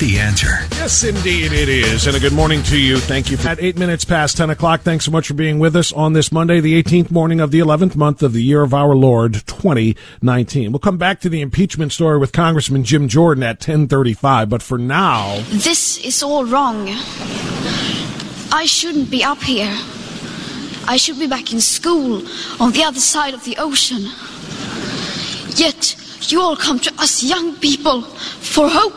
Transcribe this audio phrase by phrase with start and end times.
[0.00, 0.46] The answer.
[0.72, 2.06] Yes, indeed it is.
[2.06, 2.96] And a good morning to you.
[2.96, 3.36] Thank you.
[3.36, 6.14] For- At eight minutes past 10 o'clock, thanks so much for being with us on
[6.14, 9.34] this Monday, the 18th morning of the 11th month of the year of our Lord,
[9.46, 10.72] 2019.
[10.72, 14.48] We'll come back to the impeachment story with Congressman Jim Jordan at 1035.
[14.48, 16.88] But for now, This is all wrong.
[18.52, 19.70] I shouldn't be up here.
[20.88, 22.26] I should be back in school
[22.58, 24.04] on the other side of the ocean.
[25.56, 25.94] Yet
[26.32, 28.96] you all come to us young people for hope.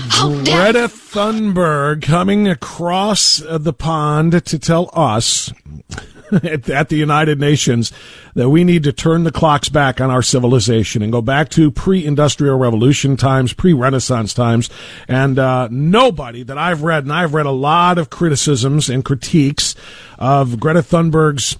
[0.00, 5.52] Greta Thunberg coming across uh, the pond to tell us
[6.32, 7.92] at, at the United Nations
[8.34, 11.70] that we need to turn the clocks back on our civilization and go back to
[11.70, 14.70] pre-industrial revolution times, pre-Renaissance times.
[15.08, 19.74] And uh, nobody that I've read, and I've read a lot of criticisms and critiques
[20.18, 21.56] of Greta Thunberg's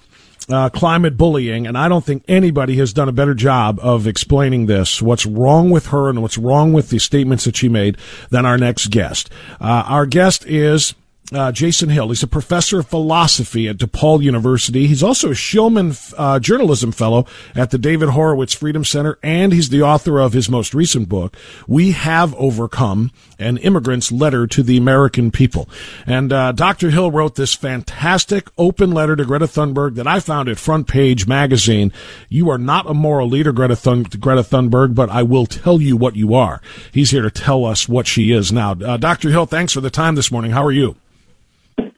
[0.53, 4.66] uh, climate bullying, and I don't think anybody has done a better job of explaining
[4.66, 7.97] this, what's wrong with her and what's wrong with the statements that she made,
[8.31, 9.31] than our next guest.
[9.61, 10.94] Uh, our guest is
[11.32, 12.08] uh, Jason Hill.
[12.08, 14.86] He's a professor of philosophy at DePaul University.
[14.86, 19.69] He's also a Shillman uh, Journalism Fellow at the David Horowitz Freedom Center, and he's
[19.69, 21.36] the author of his most recent book,
[21.66, 25.69] We Have Overcome An Immigrant's Letter to the American People.
[26.06, 26.90] And uh, Dr.
[26.90, 31.26] Hill wrote this fantastic open letter to Greta Thunberg that I found at Front Page
[31.26, 31.92] Magazine.
[32.28, 35.96] You are not a moral leader, Greta, Thun- Greta Thunberg, but I will tell you
[35.96, 36.60] what you are.
[36.92, 38.72] He's here to tell us what she is now.
[38.72, 39.30] Uh, Dr.
[39.30, 40.50] Hill, thanks for the time this morning.
[40.50, 40.96] How are you?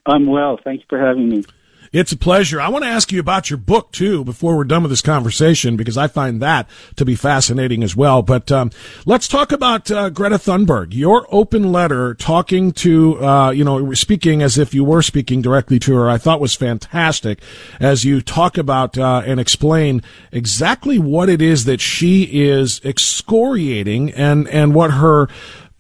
[0.07, 0.59] I'm well.
[0.63, 1.45] Thank you for having me.
[1.93, 2.59] It's a pleasure.
[2.59, 5.77] I want to ask you about your book too before we're done with this conversation
[5.77, 8.23] because I find that to be fascinating as well.
[8.23, 8.71] But um,
[9.05, 10.95] let's talk about uh, Greta Thunberg.
[10.95, 15.79] Your open letter talking to, uh, you know, speaking as if you were speaking directly
[15.81, 17.43] to her, I thought was fantastic
[17.79, 20.01] as you talk about uh, and explain
[20.31, 25.29] exactly what it is that she is excoriating and and what her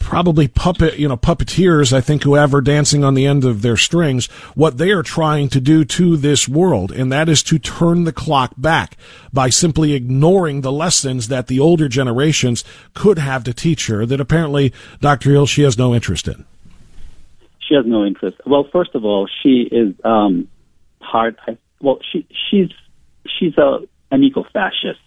[0.02, 4.26] probably puppet, you know, puppeteers, I think, whoever dancing on the end of their strings,
[4.54, 8.12] what they are trying to do to this world, and that is to turn the
[8.12, 8.96] clock back
[9.32, 12.64] by simply ignoring the lessons that the older generations
[12.94, 15.30] could have to teach her that apparently, Dr.
[15.30, 16.44] Hill, she has no interest in.
[17.60, 18.38] She has no interest.
[18.44, 20.48] Well, first of all, she is um,
[21.00, 21.38] hard.
[21.80, 22.70] Well, she she's
[23.38, 23.78] she's a
[24.10, 25.00] an eco-fascist.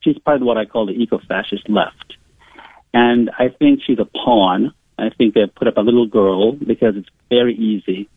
[0.00, 2.16] She's part of what I call the eco-fascist left.
[2.94, 4.74] And I think she's a pawn.
[4.98, 8.08] I think they put up a little girl because it's very easy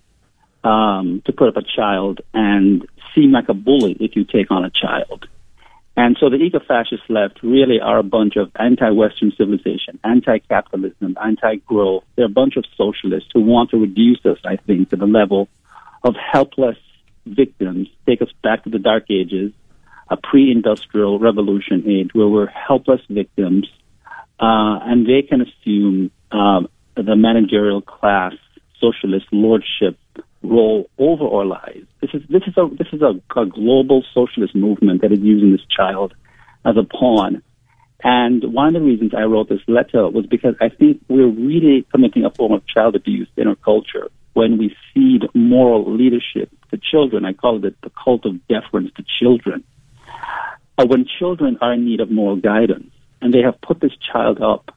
[0.64, 4.66] um, to put up a child and seem like a bully if you take on
[4.66, 5.28] a child.
[5.98, 12.04] And so the eco-fascist left really are a bunch of anti-Western civilization, anti-capitalism, anti-growth.
[12.16, 15.48] They're a bunch of socialists who want to reduce us, I think, to the level
[16.04, 16.78] of helpless
[17.26, 19.54] victims, take us back to the dark ages,
[20.10, 23.68] a pre-industrial revolution age where we're helpless victims,
[24.40, 28.34] uh, and they can assume um, the managerial class
[28.80, 29.98] socialist lordship
[30.44, 31.88] role over our lives.
[32.02, 35.52] This is this is a this is a, a global socialist movement that is using
[35.52, 36.14] this child
[36.66, 37.42] as a pawn.
[38.04, 41.88] And one of the reasons I wrote this letter was because I think we're really
[41.92, 46.78] committing a form of child abuse in our culture when we feed moral leadership to
[46.78, 47.26] children.
[47.26, 49.64] I call it the cult of deference to children.
[50.78, 52.92] Uh, when children are in need of moral guidance,
[53.26, 54.70] and they have put this child up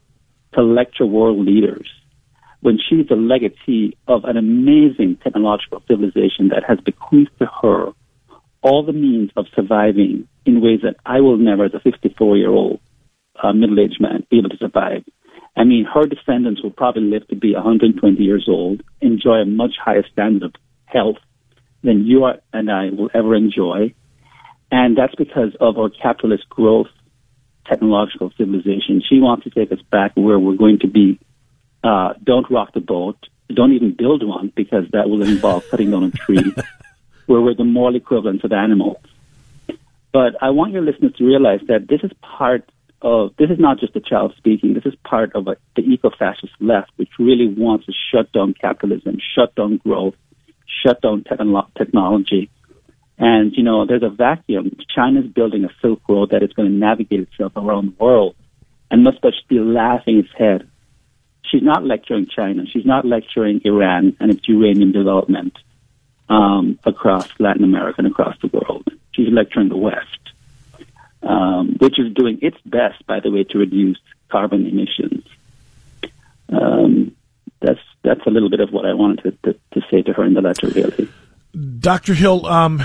[0.55, 1.87] to lecture world leaders
[2.61, 7.93] when she's a legatee of an amazing technological civilization that has bequeathed to her
[8.62, 12.49] all the means of surviving in ways that I will never, as a 54 year
[12.49, 12.81] old
[13.43, 15.05] uh, middle aged man, be able to survive.
[15.55, 19.75] I mean, her descendants will probably live to be 120 years old, enjoy a much
[19.79, 20.55] higher standard of
[20.87, 21.19] health
[21.83, 23.93] than you and I will ever enjoy.
[24.71, 26.89] And that's because of our capitalist growth
[27.69, 29.03] technological civilization.
[29.09, 31.19] She wants to take us back where we're going to be
[31.85, 33.17] uh, don't rock the boat.
[33.53, 36.53] Don't even build one because that will involve cutting down a tree.
[37.29, 38.97] where we're the moral equivalents of animals.
[40.12, 42.69] But I want your listeners to realize that this is part
[43.03, 46.55] of, this is not just a child speaking, this is part of a, the eco-fascist
[46.59, 50.14] left, which really wants to shut down capitalism, shut down growth,
[50.82, 51.37] shut down te-
[51.76, 52.50] technology.
[53.19, 54.76] And, you know, there's a vacuum.
[54.94, 58.37] China's building a Silk Road that is going to navigate itself around the world
[58.91, 60.69] and just be laughing its head
[61.50, 62.65] she's not lecturing China.
[62.67, 65.56] She's not lecturing Iran and its uranium development
[66.29, 68.88] um, across Latin America and across the world.
[69.12, 70.32] She's lecturing the West,
[71.23, 73.99] um, which is doing its best, by the way, to reduce
[74.31, 75.25] carbon emissions.
[76.50, 77.14] Um,
[77.61, 80.25] that's that's a little bit of what I wanted to, to, to say to her
[80.25, 81.09] in the letter, really.
[81.58, 82.14] Dr.
[82.14, 82.82] Hill, um,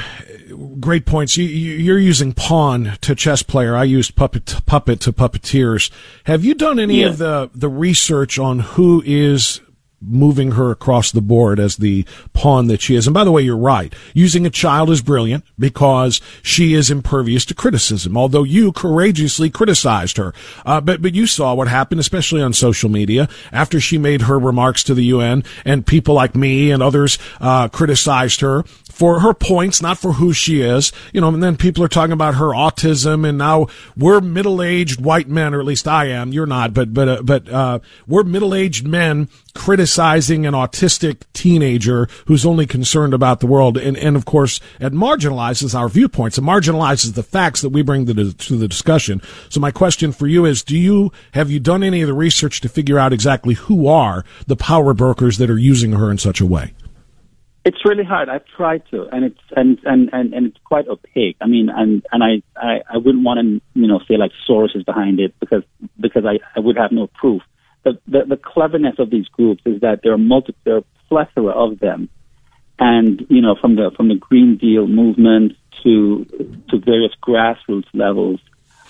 [0.80, 1.38] great points.
[1.38, 3.76] You, are using pawn to chess player.
[3.76, 5.92] I used puppet puppet to puppeteers.
[6.26, 7.08] Have you done any yeah.
[7.08, 9.62] of the the research on who is
[10.06, 13.08] moving her across the board as the pawn that she is.
[13.08, 13.94] And by the way, you're right.
[14.14, 20.18] Using a child is brilliant because she is impervious to criticism, although you courageously criticized
[20.18, 20.34] her.
[20.66, 24.40] Uh, but, but you saw what happened, especially on social media after she made her
[24.40, 29.34] remarks to the UN and people like me and others, uh, criticized her for her
[29.34, 30.92] points, not for who she is.
[31.14, 33.68] You know, and then people are talking about her autism, and now
[33.98, 36.32] we're middle-aged white men, or at least I am.
[36.32, 42.46] You're not, but but uh, but uh, we're middle-aged men criticizing an autistic teenager who's
[42.46, 46.38] only concerned about the world, and and of course it marginalizes our viewpoints.
[46.38, 49.22] It marginalizes the facts that we bring to the, to the discussion.
[49.50, 52.62] So my question for you is: Do you have you done any of the research
[52.62, 56.40] to figure out exactly who are the power brokers that are using her in such
[56.40, 56.74] a way?
[57.66, 58.28] It's really hard.
[58.28, 61.38] I've tried to, and it's and and and, and it's quite opaque.
[61.40, 64.32] I mean, and and I, I I wouldn't want to you know say like
[64.76, 65.64] is behind it because
[65.98, 67.42] because I I would have no proof.
[67.84, 71.54] But the the cleverness of these groups is that there are multiple there are plethora
[71.54, 72.10] of them,
[72.80, 76.26] and you know from the from the Green Deal movement to
[76.70, 78.42] to various grassroots levels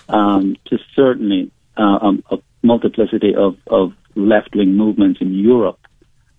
[0.10, 5.80] um, to certainly uh, um, a multiplicity of of left wing movements in Europe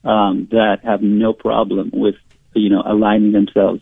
[0.04, 2.16] um, that have no problem with,
[2.54, 3.80] you know, aligning themselves,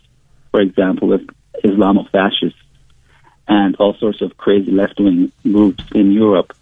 [0.51, 1.21] for example, with
[1.63, 2.53] Islamofascists
[3.47, 6.53] and all sorts of crazy left-wing groups in Europe.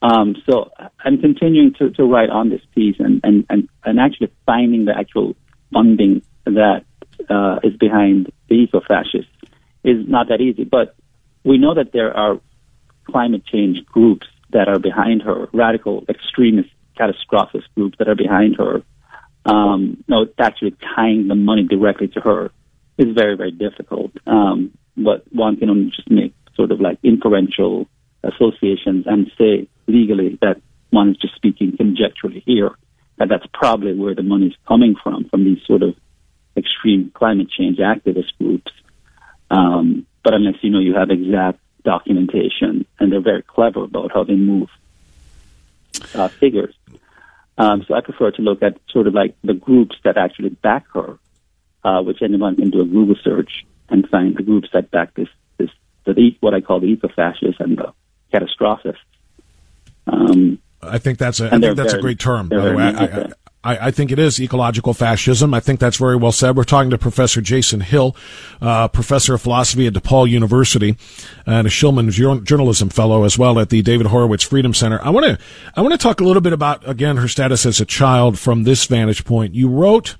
[0.00, 0.70] Um, so
[1.02, 4.96] I'm continuing to, to write on this piece and, and, and, and actually finding the
[4.96, 5.34] actual
[5.72, 6.84] funding that
[7.30, 9.30] uh, is behind the eco-fascists
[9.82, 10.64] is not that easy.
[10.64, 10.94] But
[11.42, 12.40] we know that there are
[13.10, 18.82] climate change groups that are behind her, radical extremist catastrophist groups that are behind her
[19.44, 22.50] um, no, actually tying the money directly to her
[22.98, 24.12] is very, very difficult.
[24.26, 27.88] Um, but one can only just make sort of like inferential
[28.22, 30.60] associations and say legally that
[30.90, 32.70] one is just speaking conjecturally here,
[33.18, 35.94] that that's probably where the money is coming from, from these sort of
[36.56, 38.72] extreme climate change activist groups.
[39.50, 44.24] Um, but unless you know you have exact documentation, and they're very clever about how
[44.24, 44.70] they move
[46.14, 46.74] uh, figures.
[47.56, 50.84] Um, so I prefer to look at sort of like the groups that actually back
[50.94, 51.18] her,
[51.84, 55.28] uh, which anyone can do a Google search and find the groups that back this,
[55.58, 55.70] this
[56.04, 57.92] the, what I call the eco-fascists and the
[58.32, 59.02] catastrophists.
[60.06, 62.48] Um, I think that's a I think that's a great term.
[62.48, 63.26] By the way, I, I,
[63.64, 65.54] I, I, think it is ecological fascism.
[65.54, 66.56] I think that's very well said.
[66.56, 68.14] We're talking to Professor Jason Hill,
[68.60, 70.96] uh, professor of philosophy at DePaul University,
[71.46, 72.10] and a Shillman
[72.44, 75.00] journalism fellow as well at the David Horowitz Freedom Center.
[75.02, 75.38] I want to
[75.74, 78.64] I want to talk a little bit about again her status as a child from
[78.64, 79.54] this vantage point.
[79.54, 80.16] You wrote.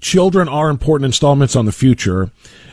[0.00, 2.30] Children are important installments on the future.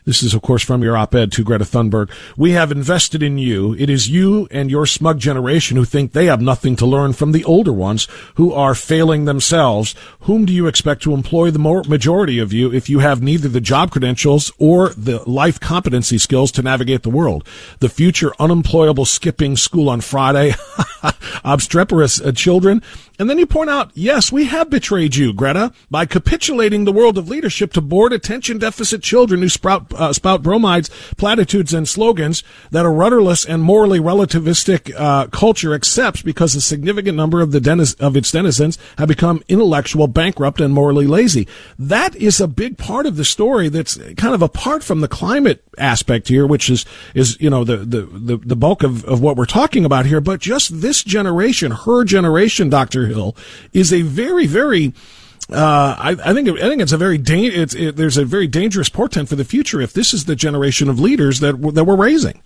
[0.08, 2.10] This is, of course, from your op-ed to Greta Thunberg.
[2.38, 3.76] We have invested in you.
[3.78, 7.34] It is you and your smug generation who think they have nothing to learn from
[7.34, 9.96] the older ones who are failing themselves.
[10.22, 13.60] Whom do you expect to employ the majority of you if you have neither the
[13.60, 17.46] job credentials or the life competency skills to navigate the world?
[17.80, 20.56] The future unemployable skipping school on Friday,
[21.44, 22.82] obstreperous uh, children,
[23.20, 27.17] and then you point out, yes, we have betrayed you, Greta, by capitulating the world
[27.18, 32.44] of leadership to board attention deficit children who sprout, uh, spout bromides, platitudes, and slogans
[32.72, 37.60] that a rudderless and morally relativistic uh, culture accepts because a significant number of the
[37.60, 41.48] deniz- of its denizens have become intellectual, bankrupt, and morally lazy.
[41.78, 45.64] That is a big part of the story that's kind of apart from the climate
[45.78, 49.36] aspect here, which is is you know the the the, the bulk of, of what
[49.36, 50.22] we're talking about here.
[50.22, 53.36] But just this generation, her generation, Doctor Hill
[53.74, 54.94] is a very, very
[55.52, 58.48] uh, I, I, think I think it's a very da- it's, it, there's a very
[58.48, 61.96] dangerous portent for the future if this is the generation of leaders that that we're
[61.96, 62.42] raising.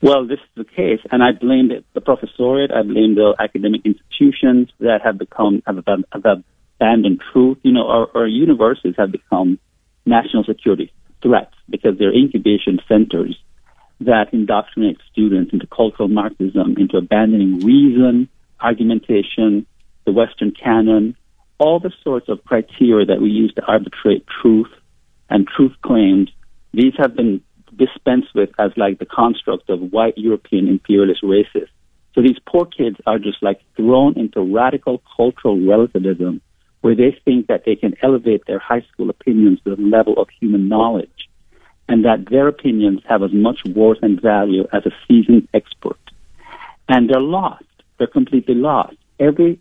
[0.00, 2.74] Well, this is the case, and I blame the, professoriate.
[2.74, 6.44] I blame the academic institutions that have become have, have
[6.76, 7.58] abandoned truth.
[7.62, 9.58] You know, our, our universities have become
[10.06, 13.38] national security threats because they're incubation centers
[14.00, 18.28] that indoctrinate students into cultural Marxism, into abandoning reason,
[18.60, 19.66] argumentation,
[20.04, 21.16] the Western canon,
[21.58, 24.70] all the sorts of criteria that we use to arbitrate truth
[25.30, 26.30] and truth claims,
[26.72, 27.40] these have been
[27.76, 31.68] dispensed with as like the construct of white European imperialist racists.
[32.14, 36.40] So these poor kids are just like thrown into radical cultural relativism
[36.80, 40.28] where they think that they can elevate their high school opinions to the level of
[40.40, 41.28] human knowledge
[41.88, 45.98] and that their opinions have as much worth and value as a seasoned expert.
[46.88, 47.64] And they're lost
[47.98, 48.96] they're completely lost.
[49.18, 49.60] Every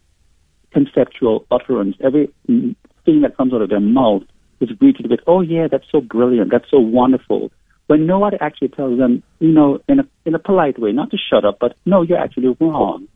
[0.73, 4.23] conceptual utterance, every thing that comes out of their mouth
[4.59, 7.51] is greeted with, "Oh yeah, that's so brilliant, that's so wonderful."
[7.87, 11.17] When nobody actually tells them, you know, in a in a polite way, not to
[11.17, 13.07] shut up, but no, you're actually wrong.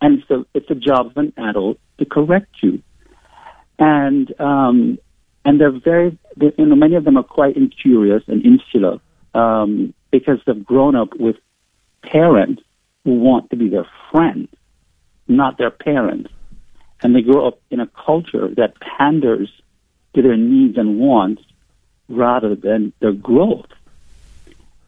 [0.00, 2.82] And so it's the job of an adult to correct you.
[3.78, 4.98] And um,
[5.44, 8.98] and they're very, they, you know, many of them are quite incurious and insular
[9.34, 11.36] um, because they've grown up with
[12.02, 12.62] parents
[13.04, 14.48] who want to be their friends,
[15.28, 16.30] not their parents.
[17.02, 19.50] And they grow up in a culture that panders
[20.14, 21.42] to their needs and wants
[22.08, 23.66] rather than their growth.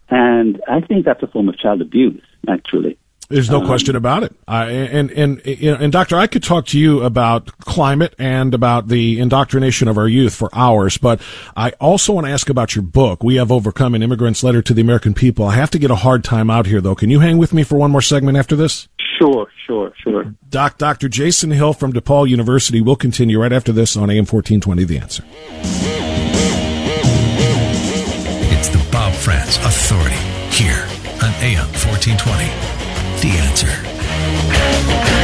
[0.08, 2.98] And I think that's a form of child abuse, actually.
[3.28, 4.34] There's no um, question about it.
[4.48, 9.86] and, and, and, Doctor, I could talk to you about climate and about the indoctrination
[9.86, 11.20] of our youth for hours, but
[11.54, 13.22] I also want to ask about your book.
[13.22, 15.44] We have overcome an immigrant's letter to the American people.
[15.44, 16.94] I have to get a hard time out here, though.
[16.94, 18.88] Can you hang with me for one more segment after this?
[19.18, 20.34] Sure, sure, sure.
[20.48, 21.08] Doc, Dr.
[21.08, 25.24] Jason Hill from DePaul University will continue right after this on AM 1420, The Answer.
[28.54, 30.14] It's the Bob Frantz Authority
[30.54, 30.84] here
[31.22, 32.78] on AM 1420
[33.20, 35.17] the answer.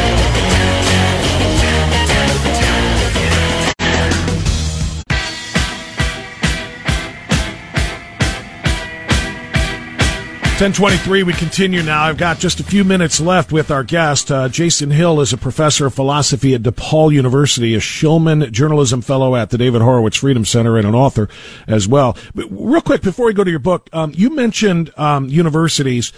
[10.64, 12.04] 1023, we continue now.
[12.04, 14.32] I've got just a few minutes left with our guest.
[14.32, 19.36] Uh, Jason Hill is a professor of philosophy at DePaul University, a Shillman Journalism Fellow
[19.36, 21.28] at the David Horowitz Freedom Center, and an author
[21.66, 22.16] as well.
[22.34, 26.14] But real quick, before we go to your book, um, you mentioned um, universities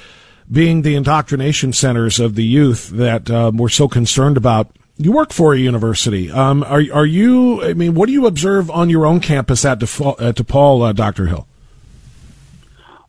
[0.48, 4.70] being the indoctrination centers of the youth that um, we're so concerned about.
[4.96, 6.30] You work for a university.
[6.30, 7.64] Um, are are you?
[7.64, 10.92] I mean, what do you observe on your own campus at DePaul, at DePaul uh,
[10.92, 11.26] Dr.
[11.26, 11.48] Hill?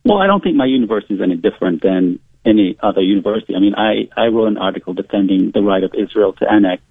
[0.08, 3.54] Well, I don't think my university is any different than any other university.
[3.54, 6.82] I mean, I, I wrote an article defending the right of Israel to annex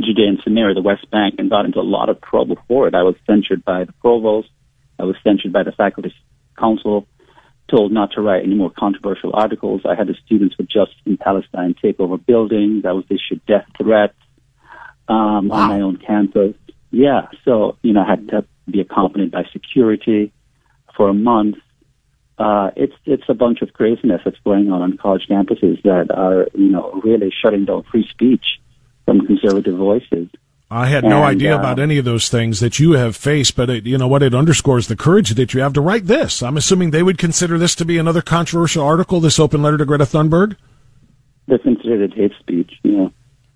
[0.00, 2.94] Judea and Samaria, the West Bank, and got into a lot of trouble for it.
[2.94, 4.48] I was censured by the provost.
[4.98, 6.14] I was censured by the faculty
[6.58, 7.06] council
[7.70, 9.82] told not to write any more controversial articles.
[9.88, 12.84] I had the students for Justice in Palestine take over buildings.
[12.84, 14.16] I was issued death threats
[15.08, 15.56] um, wow.
[15.56, 16.54] on my own campus.
[16.90, 20.32] Yeah, so you know, I had to be accompanied by security
[20.96, 21.56] for a month.
[22.40, 26.48] Uh, it's it's a bunch of craziness that's going on on college campuses that are
[26.54, 28.58] you know really shutting down free speech
[29.04, 30.26] from conservative voices.
[30.70, 33.68] I had no idea uh, about any of those things that you have faced, but
[33.68, 34.22] it, you know what?
[34.22, 36.42] It underscores the courage that you have to write this.
[36.42, 39.84] I'm assuming they would consider this to be another controversial article, this open letter to
[39.84, 40.56] Greta Thunberg?
[41.46, 43.08] They considered it hate speech, yeah.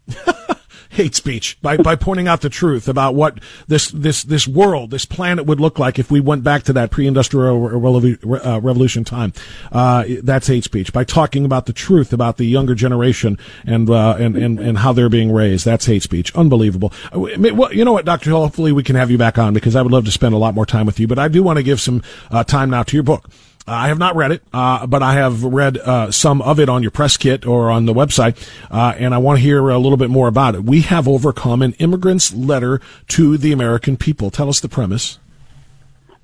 [0.95, 5.05] hate speech by, by pointing out the truth about what this, this, this world, this
[5.05, 9.33] planet would look like if we went back to that pre-industrial uh, revolution time.
[9.73, 10.93] Uh, that's hate speech.
[10.93, 14.93] By talking about the truth about the younger generation and, uh, and, and, and how
[14.93, 15.65] they're being raised.
[15.65, 16.35] That's hate speech.
[16.35, 16.93] Unbelievable.
[17.13, 18.31] Uh, well, you know what, Dr.
[18.31, 20.39] Hill, hopefully we can have you back on because I would love to spend a
[20.39, 22.85] lot more time with you, but I do want to give some uh, time now
[22.85, 23.29] to your book.
[23.67, 26.83] I have not read it, uh, but I have read uh, some of it on
[26.83, 28.37] your press kit or on the website,
[28.71, 30.65] uh, and I want to hear a little bit more about it.
[30.65, 34.31] We have overcome an immigrant's letter to the American people.
[34.31, 35.19] Tell us the premise.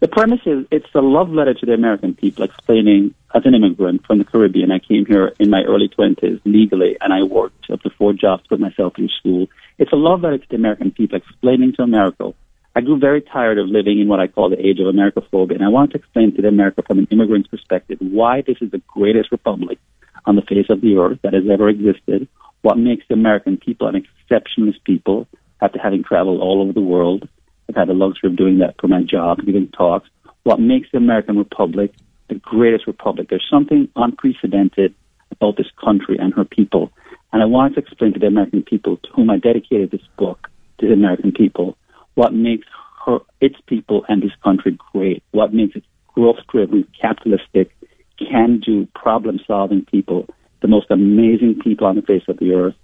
[0.01, 4.07] The premise is it's a love letter to the American people, explaining as an immigrant
[4.07, 7.81] from the Caribbean, I came here in my early 20s legally, and I worked up
[7.83, 9.47] to four jobs put myself through school.
[9.79, 12.33] It's a love letter to the American people, explaining to America
[12.77, 15.65] I grew very tired of living in what I call the age of Americophobia, and
[15.65, 18.83] I wanted to explain to the America from an immigrant's perspective why this is the
[18.87, 19.79] greatest republic
[20.25, 22.29] on the face of the earth that has ever existed,
[22.63, 25.27] what makes the American people an exceptionalist people
[25.61, 27.29] after having traveled all over the world.
[27.69, 30.09] I've had the luxury of doing that for my job, giving talks.
[30.45, 31.93] What makes the American Republic
[32.29, 33.29] the greatest republic?
[33.29, 34.95] There's something unprecedented
[35.33, 36.93] about this country and her people.
[37.33, 40.49] And I wanted to explain to the American people to whom I dedicated this book,
[40.79, 41.77] to the American people,
[42.15, 42.67] what makes
[43.07, 47.71] her, its people and this country great, what makes it growth-driven, capitalistic,
[48.19, 50.27] can-do, problem-solving people,
[50.61, 52.75] the most amazing people on the face of the earth,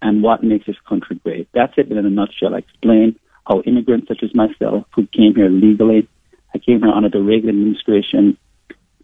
[0.00, 1.48] and what makes this country great.
[1.52, 2.54] That's it in a nutshell.
[2.54, 6.08] I explain how immigrants such as myself, who came here legally,
[6.54, 8.38] I came here under the Reagan administration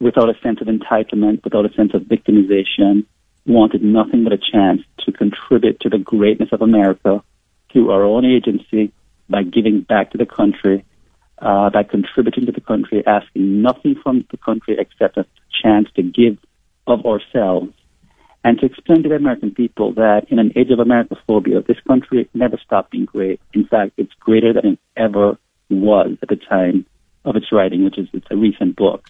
[0.00, 3.04] without a sense of entitlement, without a sense of victimization,
[3.46, 7.22] wanted nothing but a chance to contribute to the greatness of America
[7.70, 8.92] through our own agency
[9.28, 10.84] by giving back to the country,
[11.38, 15.26] uh, by contributing to the country, asking nothing from the country except a
[15.62, 16.38] chance to give
[16.86, 17.72] of ourselves
[18.44, 22.28] and to explain to the American people that in an age of Americophobia, this country
[22.34, 23.40] never stopped being great.
[23.54, 25.38] In fact, it's greater than it ever
[25.70, 26.84] was at the time
[27.24, 29.08] of its writing, which is it's a recent book.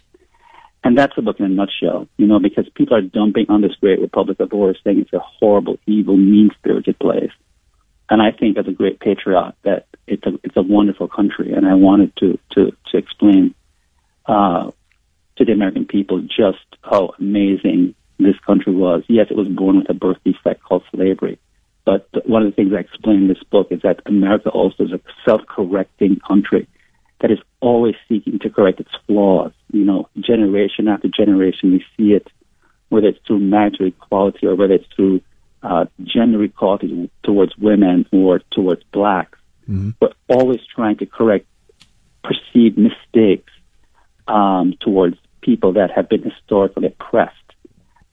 [0.84, 3.74] And that's the book in a nutshell, you know, because people are dumping on this
[3.80, 7.30] great Republic of War, saying it's a horrible, evil, mean-spirited place.
[8.10, 11.66] And I think, as a great patriot, that it's a it's a wonderful country, and
[11.66, 13.54] I wanted to to to explain
[14.26, 14.70] uh,
[15.36, 19.02] to the American people just how amazing this country was.
[19.08, 21.38] Yes, it was born with a birth defect called slavery,
[21.84, 24.92] but one of the things I explain in this book is that America also is
[24.92, 26.68] a self-correcting country
[27.20, 29.52] that is always seeking to correct its flaws.
[29.72, 32.28] You know, generation after generation, we see it,
[32.88, 35.22] whether it's through marital equality or whether it's through
[35.62, 39.38] uh, gender equality towards women or towards blacks.
[39.68, 39.90] Mm-hmm.
[40.00, 41.46] We're always trying to correct
[42.24, 43.52] perceived mistakes
[44.26, 47.36] um, towards people that have been historically oppressed.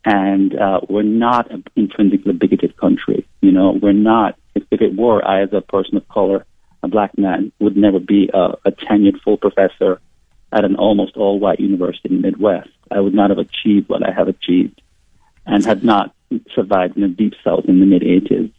[0.05, 3.27] And uh, we're not an intrinsically bigoted country.
[3.41, 4.37] You know, we're not.
[4.55, 6.45] If, if it were, I, as a person of color,
[6.81, 10.01] a black man, would never be a, a tenured full professor
[10.51, 12.69] at an almost all-white university in the Midwest.
[12.89, 14.81] I would not have achieved what I have achieved,
[15.45, 16.15] and had not
[16.53, 18.51] survived in the Deep South in the mid 80s.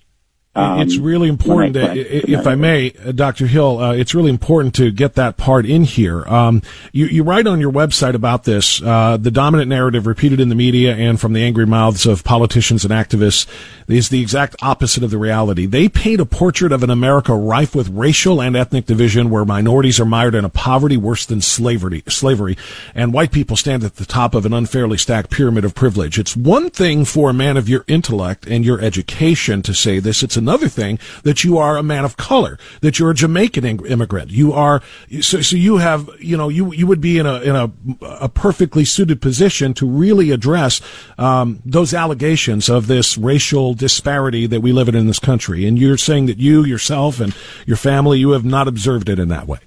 [0.53, 3.47] Um, it's really important, I if I may, uh, Dr.
[3.47, 6.27] Hill, uh, it's really important to get that part in here.
[6.27, 10.49] Um, you, you, write on your website about this, uh, the dominant narrative repeated in
[10.49, 13.47] the media and from the angry mouths of politicians and activists
[13.87, 15.67] is the exact opposite of the reality.
[15.67, 20.01] They paint a portrait of an America rife with racial and ethnic division where minorities
[20.01, 22.57] are mired in a poverty worse than slavery, slavery,
[22.93, 26.19] and white people stand at the top of an unfairly stacked pyramid of privilege.
[26.19, 30.25] It's one thing for a man of your intellect and your education to say this.
[30.25, 34.31] It's another thing that you are a man of color, that you're a Jamaican immigrant.
[34.31, 34.83] You are,
[35.21, 37.71] so, so you have, you know, you, you would be in a, in a,
[38.03, 40.81] a perfectly suited position to really address,
[41.19, 45.67] um, those allegations of this racial disparity that we live in in this country.
[45.67, 47.35] And you're saying that you, yourself, and
[47.67, 49.61] your family, you have not observed it in that way.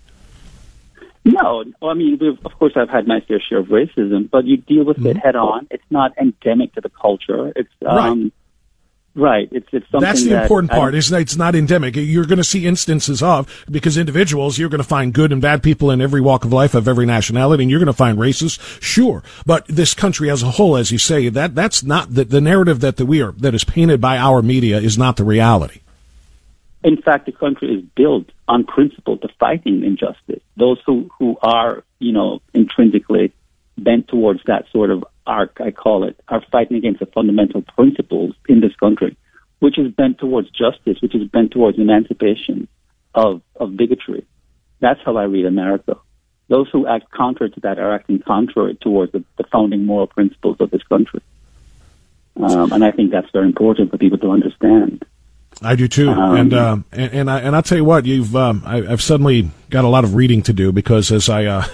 [1.25, 4.83] No, I mean, of course, I've had my fair share of racism, but you deal
[4.83, 5.07] with mm-hmm.
[5.07, 5.67] it head on.
[5.71, 7.53] It's not endemic to the culture.
[7.55, 8.33] It's um, right.
[9.15, 9.47] Right.
[9.51, 10.95] It's it's something that's the that important part.
[10.95, 11.95] Is it's not endemic.
[11.95, 14.57] You're going to see instances of because individuals.
[14.57, 17.05] You're going to find good and bad people in every walk of life of every
[17.05, 18.81] nationality, and you're going to find racists.
[18.81, 22.41] Sure, but this country as a whole, as you say, that that's not the, the
[22.41, 25.81] narrative that the, we are that is painted by our media is not the reality.
[26.83, 30.41] In fact, the country is built on principle to fighting injustice.
[30.57, 33.31] Those who who are you know intrinsically
[33.77, 38.33] bent towards that sort of arc, I call it, are fighting against the fundamental principles
[38.47, 39.17] in this country,
[39.59, 42.67] which is bent towards justice, which is bent towards emancipation
[43.15, 44.25] of, of bigotry.
[44.79, 45.97] That's how I read America.
[46.49, 50.57] Those who act contrary to that are acting contrary towards the, the founding moral principles
[50.59, 51.21] of this country.
[52.35, 55.05] Um, and I think that's very important for people to understand.
[55.61, 58.35] I do too, um, and, uh, and and I and I'll tell you what, you've
[58.35, 61.65] um, I, have suddenly got a lot of reading to do because as I uh,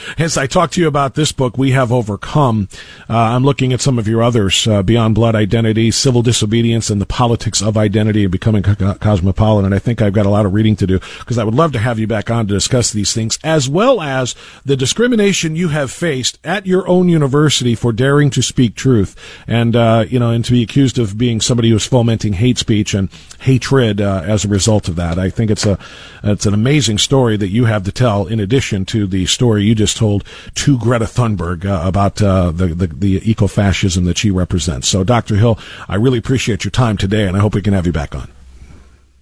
[0.18, 2.68] as I talk to you about this book, we have overcome.
[3.10, 7.00] Uh, I'm looking at some of your others: uh, Beyond Blood Identity, Civil Disobedience, and
[7.00, 9.66] the Politics of Identity and Becoming Cosmopolitan.
[9.66, 11.72] And I think I've got a lot of reading to do because I would love
[11.72, 15.68] to have you back on to discuss these things, as well as the discrimination you
[15.68, 19.16] have faced at your own university for daring to speak truth,
[19.48, 22.94] and uh, you know, and to be accused of being somebody who's fomenting hate speech
[22.94, 23.08] and
[23.40, 25.18] hatred uh, as a result of that.
[25.18, 25.76] I think it's a
[26.22, 28.26] it's an amazing story that you have to tell.
[28.26, 30.24] In addition to the story you just told
[30.56, 34.88] to Greta Thunberg uh, about uh, the, the the eco-fascism that she represents.
[34.88, 35.36] So, Dr.
[35.36, 35.58] Hill,
[35.88, 38.28] I really appreciate your time today, and I hope we can have you back on.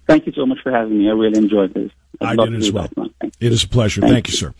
[0.07, 1.09] Thank you so much for having me.
[1.09, 1.91] I really enjoyed this.
[2.21, 2.89] I'd I did as well.
[3.21, 4.01] It is a pleasure.
[4.01, 4.53] Thank, Thank you, sir.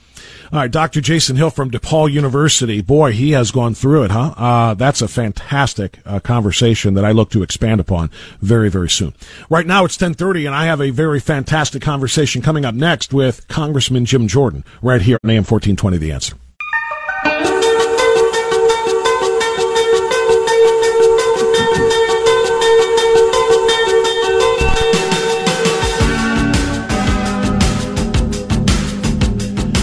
[0.51, 1.01] All right, Dr.
[1.01, 2.81] Jason Hill from DePaul University.
[2.81, 4.33] Boy, he has gone through it, huh?
[4.37, 8.09] Uh, that's a fantastic uh, conversation that I look to expand upon
[8.41, 9.13] very, very soon.
[9.49, 13.47] Right now it's 1030 and I have a very fantastic conversation coming up next with
[13.49, 16.37] Congressman Jim Jordan right here on AM 1420 The Answer.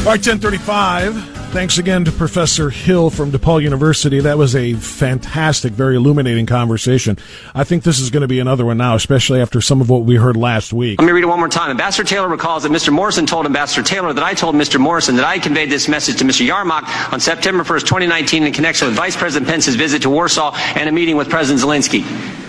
[0.05, 1.15] All right, 1035.
[1.55, 4.21] Thanks again to Professor Hill from DePaul University.
[4.21, 7.17] That was a fantastic, very illuminating conversation.
[7.55, 10.03] I think this is going to be another one now, especially after some of what
[10.03, 11.01] we heard last week.
[11.01, 11.71] Let me read it one more time.
[11.71, 12.93] Ambassador Taylor recalls that Mr.
[12.93, 14.79] Morrison told Ambassador Taylor that I told Mr.
[14.79, 16.47] Morrison that I conveyed this message to Mr.
[16.47, 20.87] Yermak on September 1st, 2019, in connection with Vice President Pence's visit to Warsaw and
[20.87, 22.44] a meeting with President Zelensky.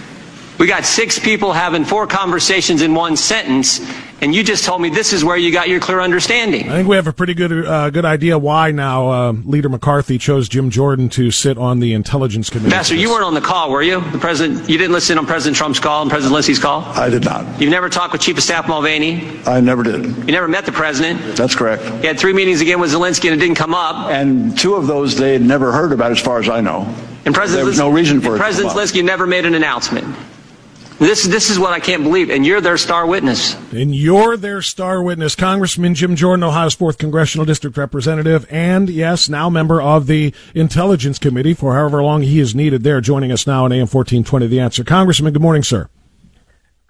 [0.57, 3.81] We got six people having four conversations in one sentence,
[4.21, 6.69] and you just told me this is where you got your clear understanding.
[6.69, 10.17] I think we have a pretty good uh, good idea why now uh, Leader McCarthy
[10.17, 12.71] chose Jim Jordan to sit on the Intelligence Committee.
[12.71, 13.99] Pastor, you weren't on the call, were you?
[14.11, 16.83] The president, you didn't listen on President Trump's call and President Zelensky's call.
[16.83, 17.59] I did not.
[17.59, 19.41] You've never talked with Chief of Staff Mulvaney.
[19.45, 20.05] I never did.
[20.05, 21.35] You never met the president.
[21.35, 21.83] That's correct.
[21.99, 24.09] He had three meetings again with Zelensky, and it didn't come up.
[24.09, 26.87] And two of those they had never heard about, as far as I know.
[27.25, 28.39] And President there was no reason for it.
[28.39, 30.15] President Zelensky never made an announcement.
[30.97, 32.29] This, this is what I can't believe.
[32.29, 33.53] And you're their star witness.
[33.73, 35.35] And you're their star witness.
[35.35, 41.19] Congressman Jim Jordan, Ohio's 4th Congressional District Representative, and yes, now member of the Intelligence
[41.19, 44.59] Committee for however long he is needed there, joining us now on AM 1420 The
[44.61, 44.83] Answer.
[44.85, 45.89] Congressman, good morning, sir.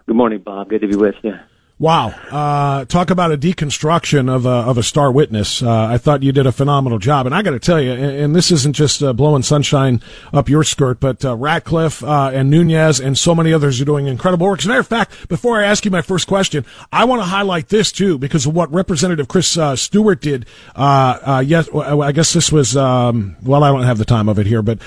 [0.05, 0.69] Good morning, Bob.
[0.69, 1.33] Good to be with you.
[1.77, 2.07] Wow.
[2.31, 5.61] Uh, talk about a deconstruction of a, of a star witness.
[5.61, 7.25] Uh, I thought you did a phenomenal job.
[7.25, 10.47] And I got to tell you, and, and, this isn't just uh, blowing sunshine up
[10.47, 14.47] your skirt, but uh, Ratcliffe uh, and Nunes and so many others are doing incredible
[14.47, 14.59] work.
[14.59, 17.25] As a matter of fact, before I ask you my first question, I want to
[17.25, 20.45] highlight this too, because of what Representative Chris uh, Stewart did.
[20.77, 24.61] yes, I guess this was, um, well, I don't have the time of it here,
[24.61, 24.79] but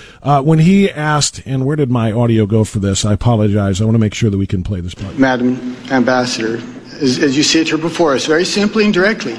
[0.42, 3.04] when he asked, and where did my audio go for this?
[3.04, 3.82] I apologize.
[3.82, 5.18] I want to make sure that we can play this part.
[5.18, 6.62] Madam Ambassador,
[7.00, 9.38] as, as you see it here before us, very simply and directly.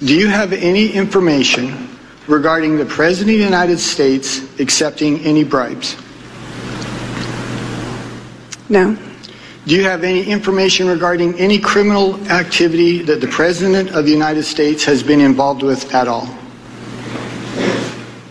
[0.00, 1.88] Do you have any information
[2.26, 5.96] regarding the President of the United States accepting any bribes?
[8.68, 8.96] No.
[9.66, 14.44] Do you have any information regarding any criminal activity that the President of the United
[14.44, 16.28] States has been involved with at all?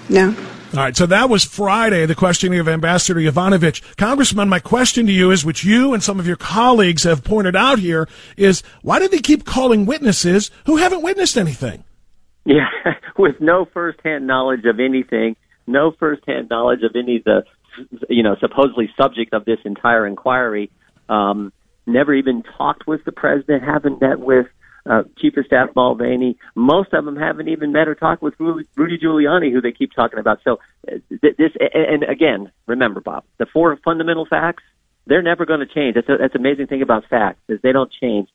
[0.09, 0.35] No.
[0.73, 3.82] All right, so that was Friday, the questioning of Ambassador Yovanovitch.
[3.95, 7.56] Congressman, my question to you is, which you and some of your colleagues have pointed
[7.56, 11.86] out here, is why do they keep calling witnesses who haven't witnessed anything?
[12.45, 12.67] Yeah,
[13.17, 17.43] with no firsthand knowledge of anything, no firsthand knowledge of any of the,
[18.10, 20.69] you know, supposedly subject of this entire inquiry.
[21.08, 21.53] Um,
[21.86, 24.47] never even talked with the president, haven't met with
[24.89, 26.38] uh, Chief of Staff Mulvaney.
[26.56, 30.19] Most of them haven't even met or talked with Rudy Giuliani, who they keep talking
[30.19, 30.39] about.
[30.43, 30.60] So
[30.91, 34.63] uh, this, and again, remember, Bob, the four fundamental facts,
[35.06, 35.95] they're never going to change.
[35.95, 38.30] That's a, that's the amazing thing about facts is they don't change.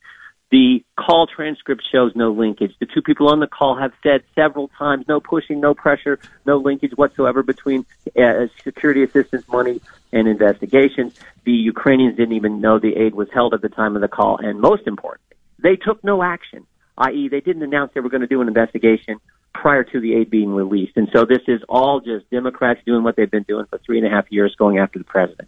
[0.51, 2.75] The call transcript shows no linkage.
[2.79, 6.57] The two people on the call have said several times, no pushing, no pressure, no
[6.57, 11.15] linkage whatsoever between uh, security assistance money and investigations.
[11.43, 14.37] The Ukrainians didn't even know the aid was held at the time of the call.
[14.37, 15.32] And most importantly,
[15.63, 19.19] they took no action, i.e., they didn't announce they were going to do an investigation
[19.53, 20.97] prior to the aid being released.
[20.97, 24.05] And so this is all just Democrats doing what they've been doing for three and
[24.05, 25.47] a half years, going after the president.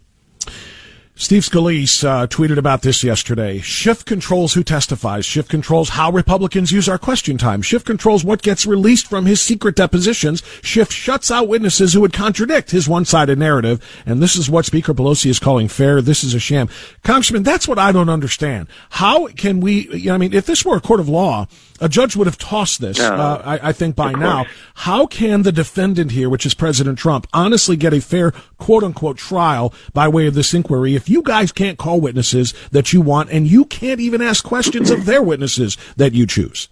[1.18, 3.58] Steve Scalise uh, tweeted about this yesterday.
[3.58, 5.24] Schiff controls who testifies.
[5.24, 7.62] Schiff controls how Republicans use our question time.
[7.62, 10.42] Schiff controls what gets released from his secret depositions.
[10.62, 13.82] Schiff shuts out witnesses who would contradict his one-sided narrative.
[14.04, 16.02] And this is what Speaker Pelosi is calling fair.
[16.02, 16.68] This is a sham.
[17.02, 18.68] Congressman, that's what I don't understand.
[18.90, 21.46] How can we, you know, I mean, if this were a court of law,
[21.80, 23.14] a judge would have tossed this, No.
[23.14, 24.46] uh, I, I think, by now.
[24.74, 29.16] How can the defendant here, which is President Trump, honestly get a fair quote unquote
[29.18, 33.30] trial by way of this inquiry if you guys can't call witnesses that you want
[33.30, 36.68] and you can't even ask questions of their witnesses that you choose?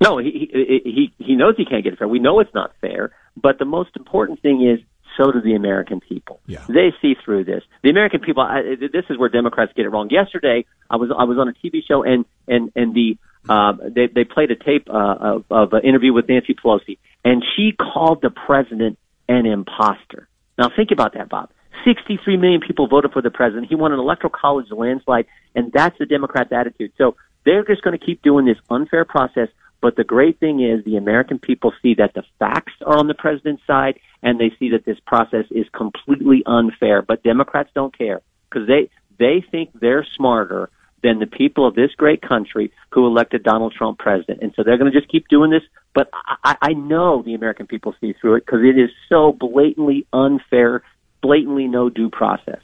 [0.00, 2.06] No, he he he he knows he can't get it fair.
[2.06, 4.78] We know it's not fair, but the most important thing is
[5.16, 6.38] so do the American people.
[6.46, 6.64] Yeah.
[6.68, 7.64] They see through this.
[7.82, 8.44] The American people.
[8.44, 10.08] I, this is where Democrats get it wrong.
[10.10, 13.18] Yesterday, I was I was on a TV show and and and the
[13.48, 17.42] uh, they they played a tape uh, of, of an interview with Nancy Pelosi, and
[17.56, 20.28] she called the president an imposter.
[20.56, 21.50] Now think about that, Bob.
[21.84, 23.68] 63 million people voted for the president.
[23.68, 26.92] He won an electoral college landslide, and that's the Democrats' attitude.
[26.98, 29.48] So they're just going to keep doing this unfair process.
[29.80, 33.14] But the great thing is the American people see that the facts are on the
[33.14, 37.00] president's side, and they see that this process is completely unfair.
[37.00, 40.70] But Democrats don't care because they they think they're smarter
[41.02, 44.42] than the people of this great country who elected Donald Trump president.
[44.42, 45.62] And so they're going to just keep doing this.
[45.94, 46.10] But
[46.44, 50.82] I, I know the American people see through it because it is so blatantly unfair,
[51.22, 52.60] blatantly no due process.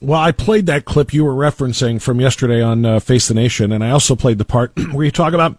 [0.00, 3.72] Well, I played that clip you were referencing from yesterday on uh, Face the Nation,
[3.72, 5.58] and I also played the part where you talk about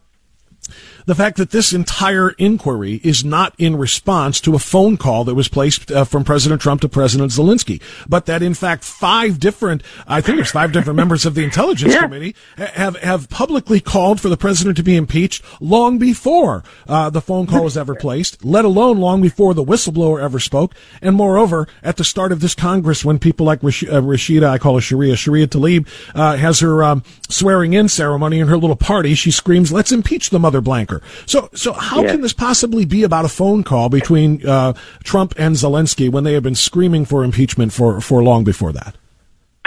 [1.08, 5.36] the fact that this entire inquiry is not in response to a phone call that
[5.36, 9.82] was placed uh, from President Trump to President Zelensky, but that in fact five different,
[10.06, 12.02] I think it's five different members of the Intelligence Yeah.
[12.02, 17.22] Committee have have publicly called for the president to be impeached long before uh, the
[17.22, 21.68] phone call was ever placed, let alone long before the whistleblower ever spoke, and moreover,
[21.84, 24.82] at the start of this Congress, when people like Rash- uh, Rashida, I call her
[24.82, 29.32] Sharia, Sharia Tlaib, uh, has her um, swearing in ceremony in her little party, she
[29.32, 32.12] screams, "Let's impeach the mother blanker." So, so how Yeah.
[32.12, 36.34] can this possibly be about a phone call between uh, Trump and Zelensky when they
[36.34, 38.96] have been screaming for impeachment for for long before that?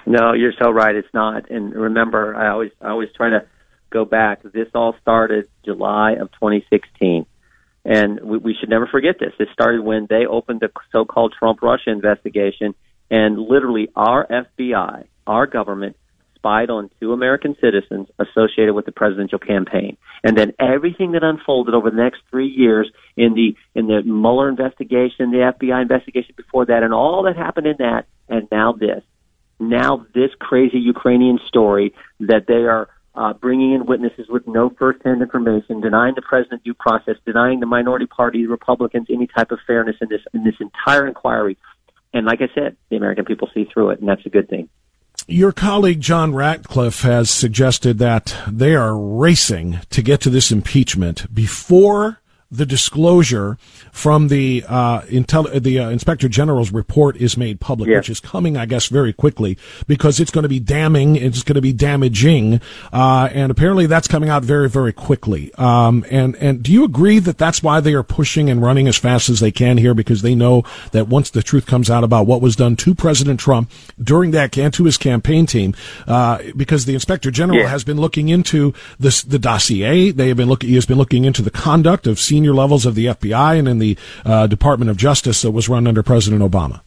[0.07, 0.95] No, you're so right.
[0.95, 1.51] It's not.
[1.51, 3.45] And remember, I always I always try to
[3.91, 4.43] go back.
[4.43, 7.27] This all started July of 2016,
[7.85, 9.33] and we, we should never forget this.
[9.39, 12.75] This started when they opened the so-called Trump Russia investigation,
[13.11, 15.97] and literally our FBI, our government,
[16.41, 19.97] spied on two American citizens associated with the presidential campaign.
[20.25, 24.49] And then everything that unfolded over the next three years in the in the Mueller
[24.49, 29.03] investigation, the FBI investigation before that, and all that happened in that, and now this
[29.59, 35.21] now this crazy Ukrainian story that they are uh, bringing in witnesses with no first-hand
[35.21, 39.59] information, denying the president due process, denying the minority party the Republicans any type of
[39.67, 41.59] fairness in this in this entire inquiry.
[42.13, 44.69] And like I said, the American people see through it, and that's a good thing.
[45.31, 51.33] Your colleague John Ratcliffe has suggested that they are racing to get to this impeachment
[51.33, 52.20] before
[52.53, 53.57] the disclosure
[53.93, 57.99] from the uh, intel- the uh, inspector general's report is made public, Yeah.
[57.99, 61.15] which is coming, I guess, very quickly because it's going to be damning.
[61.17, 62.61] It's going to be damaging,
[62.93, 65.53] uh, and apparently that's coming out very, very quickly.
[65.55, 68.97] Um, and and do you agree that that's why they are pushing and running as
[68.97, 72.27] fast as they can here because they know that once the truth comes out about
[72.27, 73.71] what was done to President Trump
[74.03, 75.75] during that and to his campaign team,
[76.09, 77.69] uh, because the inspector general Yeah.
[77.69, 80.11] has been looking into this the dossier.
[80.11, 80.69] They have been looking.
[80.71, 83.79] He has been looking into the conduct of senior levels of the FBI and in
[83.79, 86.81] the uh, Department of Justice that was run under President Obama.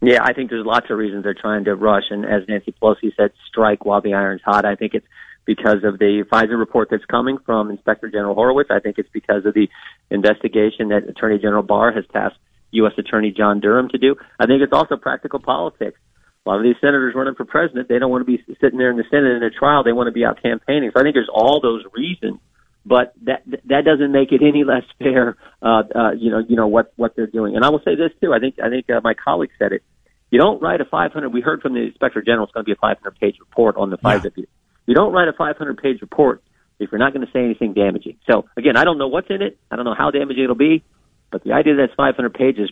[0.00, 3.14] Yeah, I think there's lots of reasons they're trying to rush, and as Nancy Pelosi
[3.16, 4.64] said, strike while the iron's hot.
[4.64, 5.06] I think it's
[5.44, 8.70] because of the FISA report that's coming from Inspector General Horowitz.
[8.70, 9.68] I think it's because of the
[10.10, 12.38] investigation that Attorney General Barr has tasked
[12.72, 12.92] U.S.
[12.98, 14.16] Attorney John Durham to do.
[14.40, 15.98] I think it's also practical politics.
[16.44, 18.90] A lot of these senators running for president, they don't want to be sitting there
[18.90, 19.84] in the Senate in a trial.
[19.84, 20.90] They want to be out campaigning.
[20.92, 22.40] So I think there's all those reasons
[22.84, 25.36] but that that doesn't make it any less fair.
[25.60, 27.56] Uh, uh, you know, you know what what they're doing.
[27.56, 28.32] And I will say this too.
[28.32, 29.82] I think I think uh, my colleague said it.
[30.30, 31.28] You don't write a 500.
[31.28, 33.90] We heard from the inspector general it's going to be a 500 page report on
[33.90, 34.46] the five of you.
[34.86, 36.42] You don't write a 500 page report
[36.78, 38.16] if you're not going to say anything damaging.
[38.28, 39.58] So again, I don't know what's in it.
[39.70, 40.82] I don't know how damaging it'll be,
[41.30, 42.70] but the idea that it's 500 pages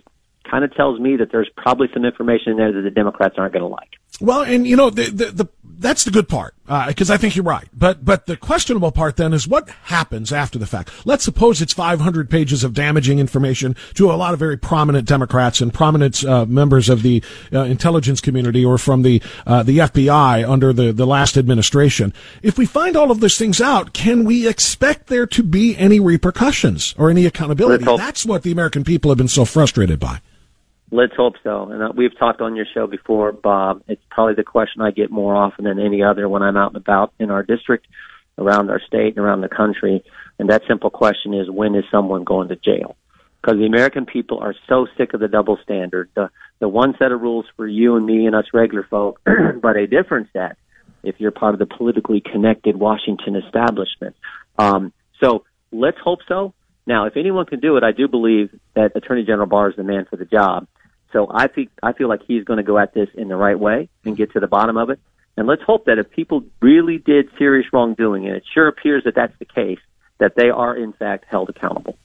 [0.51, 3.53] kind of tells me that there's probably some information in there that the Democrats aren't
[3.53, 3.91] going to like.
[4.21, 5.49] Well, and you know the the, the
[5.81, 6.55] that's the good part
[6.87, 7.69] because I think you're right.
[7.73, 10.91] But but the questionable part then is what happens after the fact.
[11.05, 15.61] Let's suppose it's 500 pages of damaging information to a lot of very prominent Democrats
[15.61, 20.49] and prominent uh, members of the uh, intelligence community or from the uh, the FBI
[20.49, 22.13] under the the last administration.
[22.43, 25.99] If we find all of those things out, can we expect there to be any
[25.99, 27.85] repercussions or any accountability?
[27.85, 30.21] That's what the American people have been so frustrated by.
[30.93, 31.71] Let's hope so.
[31.71, 33.83] And uh, we've talked on your show before, Bob.
[33.87, 36.77] It's probably the question I get more often than any other when I'm out and
[36.77, 37.87] about in our district,
[38.37, 40.03] around our state, and around the country.
[40.39, 42.97] And that simple question is, when is someone going to jail?
[43.41, 47.11] Because the American people are so sick of the double standard, the the one set
[47.11, 49.19] of rules for you and me and us regular folk,
[49.63, 50.59] but a different set
[51.03, 54.15] if you're part of the politically connected Washington establishment.
[54.59, 56.55] Um, So let's hope so.
[56.87, 59.85] Now, if anyone can do it, I do believe that Attorney General Barr is the
[59.85, 60.67] man for the job.
[61.13, 63.59] So I think I feel like he's going to go at this in the right
[63.59, 65.01] way and get to the bottom of it.
[65.37, 69.15] And let's hope that if people really did serious wrongdoing, and it sure appears that
[69.15, 69.79] that's the case,
[70.19, 71.97] that they are in fact held accountable.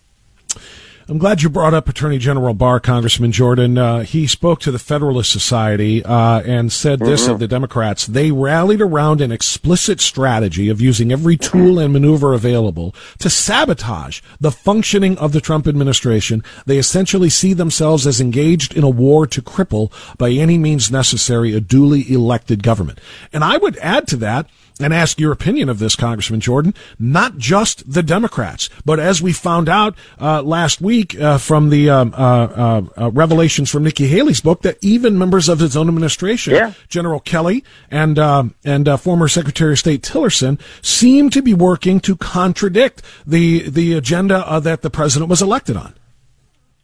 [1.08, 3.78] I'm glad you brought up Attorney General Barr, Congressman Jordan.
[3.78, 7.32] Uh, he spoke to the Federalist Society uh, and said this Mm-hmm.
[7.34, 8.08] of the Democrats.
[8.08, 14.22] They rallied around an explicit strategy of using every tool and maneuver available to sabotage
[14.40, 16.44] the functioning of the Trump administration.
[16.66, 21.54] They essentially see themselves as engaged in a war to cripple, by any means necessary,
[21.54, 23.00] a duly elected government.
[23.32, 26.74] And I would add to that and ask your opinion of this, Congressman Jordan.
[27.00, 31.90] Not just the Democrats, but as we found out uh, last week uh, from the
[31.90, 35.88] um, uh, uh, uh, revelations from Nikki Haley's book, that even members of his own
[35.88, 36.74] administration, Yeah.
[36.90, 42.00] General Kelly and um and uh, former Secretary of State Tillerson, seem to be working
[42.02, 45.94] to contradict the the agenda uh, that the president was elected on.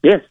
[0.04, 0.22] Yes,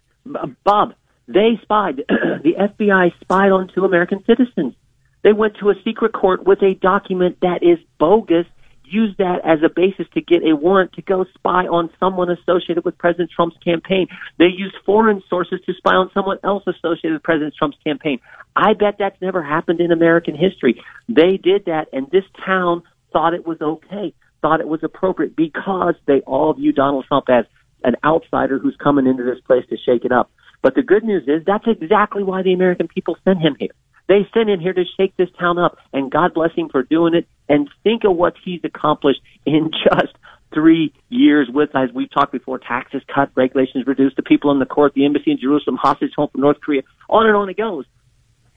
[0.64, 0.94] Bob,
[1.28, 1.96] they spied.
[2.08, 4.74] the FBI spied on two American citizens.
[5.22, 8.46] They went to a secret court with a document that is bogus,
[8.84, 12.84] used that as a basis to get a warrant to go spy on someone associated
[12.84, 14.08] with President Trump's campaign.
[14.38, 18.18] They used foreign sources to spy on someone else associated with President Trump's campaign.
[18.56, 20.82] I bet that's never happened in American history.
[21.08, 25.94] They did that, and this town thought it was okay, thought it was appropriate because
[26.06, 27.44] they all view Donald Trump as
[27.84, 30.30] an outsider who's coming into this place to shake it up.
[30.62, 33.70] But the good news is that's exactly why the American people sent him here.
[34.10, 37.14] They sent him here to shake this town up, and God bless him for doing
[37.14, 37.28] it.
[37.48, 40.16] And think of what he's accomplished in just
[40.52, 44.66] three years with, as we've talked before, taxes cut, regulations reduced, the people in the
[44.66, 47.84] court, the embassy in Jerusalem, hostage home from North Korea, on and on it goes.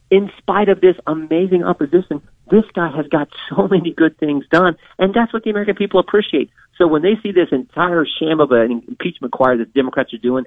[0.10, 4.76] In spite of this amazing opposition, this guy has got so many good things done,
[4.98, 6.50] and that's what the American people appreciate.
[6.80, 10.18] So when they see this entire sham of an impeachment inquiry that the Democrats are
[10.18, 10.46] doing,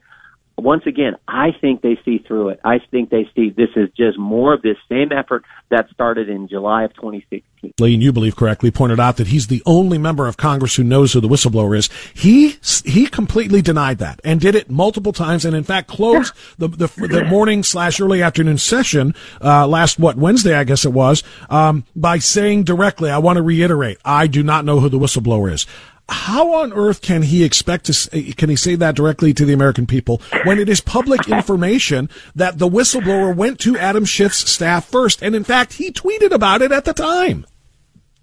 [0.59, 2.61] once again, I think they see through it.
[2.64, 6.49] I think they see this is just more of this same effort that started in
[6.49, 7.75] July of 2016.
[7.79, 10.85] Lee, and you believe correctly, pointed out that he's the only member of Congress who
[10.85, 11.90] knows who the whistleblower is.
[12.14, 16.69] He he completely denied that and did it multiple times, and in fact closed the,
[16.69, 21.23] the the morning slash early afternoon session uh, last what Wednesday, I guess it was,
[21.51, 25.53] um, by saying directly, "I want to reiterate, I do not know who the whistleblower
[25.53, 25.66] is."
[26.09, 29.53] How on earth can he expect to say, can he say that directly to the
[29.53, 34.87] American people when it is public information that the whistleblower went to Adam Schiff's staff
[34.87, 37.45] first, and in fact he tweeted about it at the time?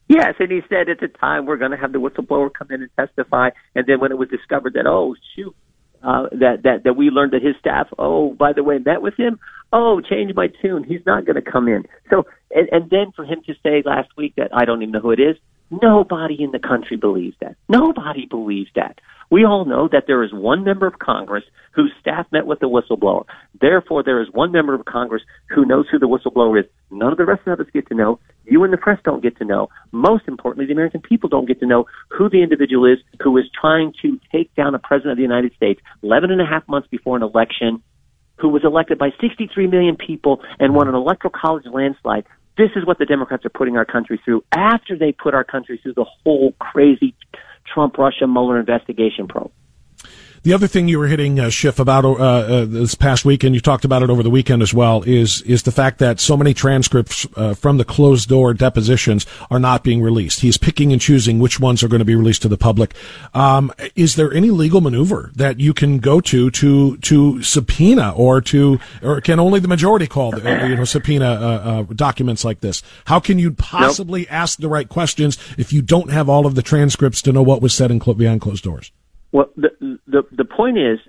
[0.08, 2.82] Yes, and he said at the time we're going to have the whistleblower come in
[2.84, 5.54] and testify, and then when it was discovered that oh shoot,
[6.04, 9.15] uh, that that that we learned that his staff oh by the way met with
[9.15, 9.39] him
[9.72, 11.86] oh change my tune he's not going to come in.
[12.10, 15.00] So and, and then for him to say last week that I don't even know
[15.00, 15.38] who it is
[15.69, 18.99] nobody in the country believes that nobody believes that
[19.34, 22.69] we all know that there is one member of Congress whose staff met with the
[22.69, 23.26] whistleblower.
[23.60, 26.67] Therefore, there is one member of Congress who knows who the whistleblower is.
[26.91, 28.19] None of the rest of us get to know.
[28.45, 29.69] You and the press don't get to know.
[29.91, 33.45] Most importantly, the American people don't get to know who the individual is who is
[33.60, 36.88] trying to take down a president of the United States 11 and a half months
[36.91, 37.82] before an election,
[38.38, 42.26] who was elected by 63 million people and won an electoral college landslide.
[42.58, 45.80] This is what the Democrats are putting our country through after they put our country
[45.82, 47.16] through the whole crazy
[47.74, 49.52] Trump Russia Mueller investigation probe.
[50.43, 53.56] The other thing you were hitting, uh, Schiff, about uh, uh, this past week, and
[53.56, 56.36] you talked about it over the weekend as well, is is the fact that so
[56.36, 60.41] many transcripts uh, from the closed door depositions are not being released.
[60.41, 62.93] He's picking and choosing which ones are going to be released to the public.
[63.34, 68.41] Um, is there any legal maneuver that you can go to to to subpoena or
[68.41, 72.60] to or can only the majority call uh, you know subpoena uh, uh, documents like
[72.60, 72.84] this?
[73.06, 76.62] How can you possibly ask the right questions if you don't have all of the
[76.62, 78.91] transcripts to know what was said in clo- behind closed doors?
[79.34, 81.00] Well, the the the point is,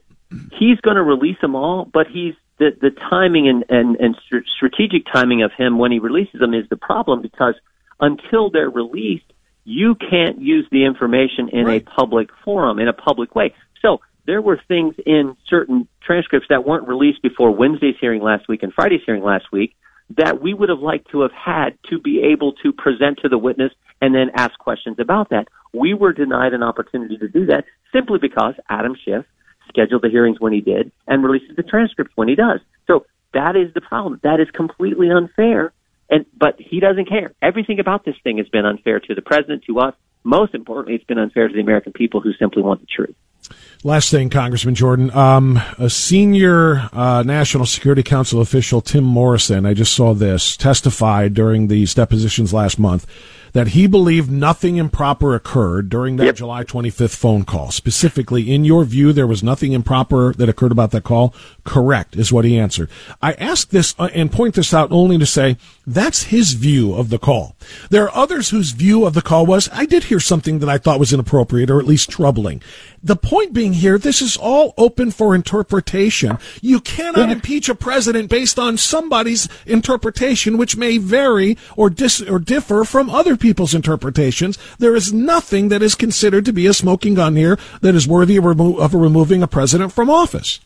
[0.58, 4.48] he's going to release them all, but he's the the timing and and and str-
[4.56, 7.54] strategic timing of him when he releases them is the problem because
[8.00, 9.30] until they're released,
[9.64, 13.54] you can't use the information in a public forum in a public way.
[13.82, 18.62] So there were things in certain transcripts that weren't released before Wednesday's hearing last week
[18.62, 19.76] and Friday's hearing last week
[20.16, 23.38] that we would have liked to have had to be able to present to the
[23.38, 25.48] witness and then ask questions about that.
[25.72, 29.24] We were denied an opportunity to do that simply because Adam Schiff
[29.68, 32.60] scheduled the hearings when he did and releases the transcripts when he does.
[32.86, 34.20] So that is the problem.
[34.22, 35.72] That is completely unfair.
[36.10, 37.32] And but he doesn't care.
[37.42, 39.94] Everything about this thing has been unfair to the president, to us.
[40.22, 43.14] Most importantly, it's been unfair to the American people who simply want the truth.
[43.82, 45.10] Last thing, Congressman Jordan.
[45.10, 51.34] Um, a senior uh, National Security Council official, Tim Morrison, I just saw this, testified
[51.34, 53.06] during these depositions last month
[53.54, 56.34] that he believed nothing improper occurred during that yep.
[56.34, 57.70] July 25th phone call.
[57.70, 61.32] Specifically, in your view, there was nothing improper that occurred about that call?
[61.64, 62.90] Correct, is what he answered.
[63.22, 65.56] I ask this uh, and point this out only to say
[65.86, 67.56] that's his view of the call.
[67.88, 70.76] There are others whose view of the call was, I did hear something that I
[70.76, 72.60] thought was inappropriate or at least troubling.
[73.02, 76.38] The point being here, this is all open for interpretation.
[76.60, 82.38] You cannot impeach a president based on somebody's interpretation, which may vary or dis- or
[82.38, 84.58] differ from other people's interpretations.
[84.78, 88.36] There is nothing that is considered to be a smoking gun here that is worthy
[88.36, 90.60] of, remo- of removing a president from office.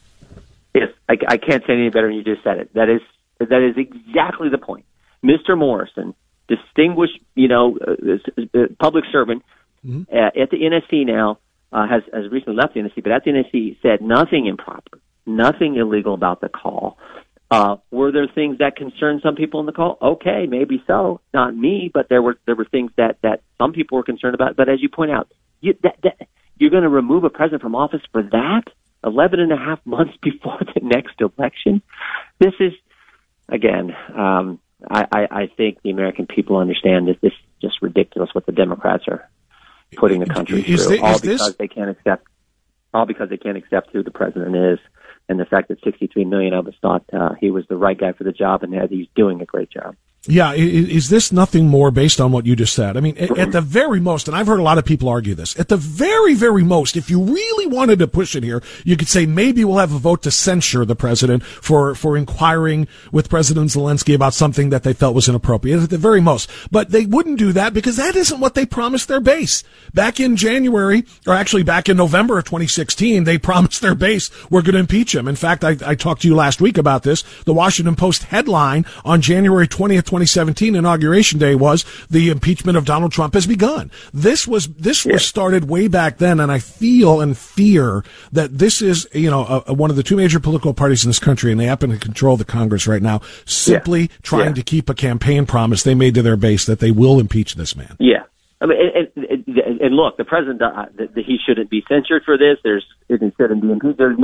[0.74, 2.74] Yes, I, I can't say any better than you just said it.
[2.74, 3.00] That is
[3.38, 4.84] that is exactly the point.
[5.24, 5.56] Mr.
[5.56, 6.14] Morrison,
[6.48, 9.42] distinguished, you know, uh, uh, public servant
[9.84, 10.02] mm-hmm.
[10.14, 11.38] uh, at the NSC now,
[11.72, 15.76] uh, has has recently left the NSC, but at the NSC said nothing improper, nothing
[15.76, 16.98] illegal about the call.
[17.50, 19.96] Uh, were there things that concerned some people in the call?
[20.02, 21.20] Okay, maybe so.
[21.32, 24.56] Not me, but there were there were things that that some people were concerned about.
[24.56, 27.74] But as you point out, you, that, that, you're going to remove a president from
[27.74, 28.64] office for that
[29.04, 31.82] eleven and a half months before the next election.
[32.38, 32.72] This is
[33.48, 33.94] again.
[34.14, 38.46] Um, I, I, I think the American people understand that this is just ridiculous what
[38.46, 39.28] the Democrats are
[39.96, 41.54] putting the country is through, all because this...
[41.58, 42.26] they can't accept
[42.94, 44.78] all because they can't accept who the president is
[45.28, 48.12] and the fact that 63 million of us thought uh, he was the right guy
[48.12, 49.94] for the job and that he's doing a great job.
[50.26, 52.96] Yeah, is this nothing more based on what you just said?
[52.96, 55.58] I mean, at the very most, and I've heard a lot of people argue this,
[55.58, 59.08] at the very, very most, if you really wanted to push it here, you could
[59.08, 63.70] say maybe we'll have a vote to censure the president for, for inquiring with President
[63.70, 66.50] Zelensky about something that they felt was inappropriate at the very most.
[66.70, 69.62] But they wouldn't do that because that isn't what they promised their base.
[69.94, 74.62] Back in January, or actually back in November of 2016, they promised their base we're
[74.62, 75.28] going to impeach him.
[75.28, 77.22] In fact, I, I talked to you last week about this.
[77.44, 83.12] The Washington Post headline on January 20th, 2017 inauguration day was the impeachment of Donald
[83.12, 83.90] Trump has begun.
[84.14, 88.02] This was this was started way back then, and I feel and fear
[88.32, 91.10] that this is you know a, a, one of the two major political parties in
[91.10, 94.06] this country, and they happen to control the Congress right now, simply yeah.
[94.22, 94.54] trying yeah.
[94.54, 97.76] to keep a campaign promise they made to their base that they will impeach this
[97.76, 97.94] man.
[98.00, 98.24] Yeah.
[98.60, 98.78] I mean,
[99.14, 102.58] and, and, and look, the president, uh, he shouldn't be censured for this.
[102.64, 103.98] There's, it shouldn't be impeached.
[103.98, 104.18] There's,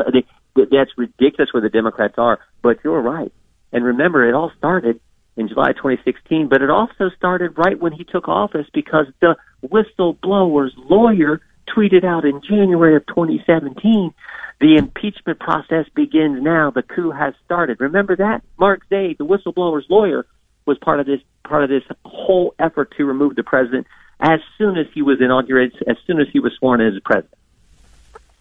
[0.56, 2.40] that's ridiculous where the Democrats are.
[2.60, 3.32] But you're right.
[3.72, 5.00] And remember, it all started
[5.36, 10.72] in July 2016, but it also started right when he took office because the whistleblower's
[10.76, 14.14] lawyer tweeted out in January of 2017,
[14.60, 16.70] the impeachment process begins now.
[16.70, 17.80] The coup has started.
[17.80, 18.42] Remember that?
[18.58, 20.26] Mark Zaid, the whistleblower's lawyer,
[20.66, 23.86] was part of this part of this whole effort to remove the president
[24.20, 27.34] as soon as he was inaugurated, as soon as he was sworn in as president.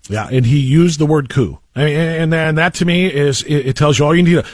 [0.08, 1.60] Yeah, and he used the word coup.
[1.76, 4.46] And, and that to me is it, tells you all you need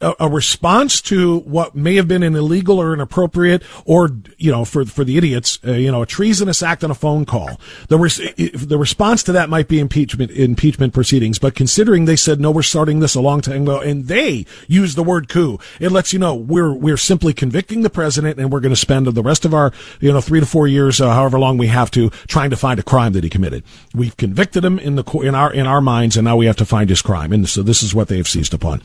[0.00, 4.84] a, response to what may have been an illegal or inappropriate or you know for
[4.84, 7.58] for the idiots uh, you know a treasonous act on a phone call.
[7.88, 12.40] The res- the response to that might be impeachment impeachment proceedings, but considering they said
[12.40, 15.90] no, we're starting this a long time ago, and they used the word coup, it
[15.90, 19.22] lets you know we're we're simply convicting the president, and we're going to spend the
[19.22, 22.10] rest of our you know three to four years, uh, however long we have to,
[22.28, 23.64] trying to find a crime that he committed.
[23.94, 26.64] We've convicted him in the in our in our minds, and now we have to
[26.64, 27.32] find his crime.
[27.32, 28.82] And so this is what they have seized upon.